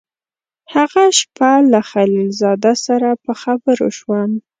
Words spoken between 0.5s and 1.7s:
هغه شپه